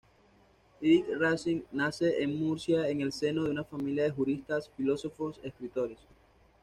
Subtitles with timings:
[0.81, 5.99] Ibn-Razín nace en Murcia en el seno de una familia de juristas, filósofos, escritores.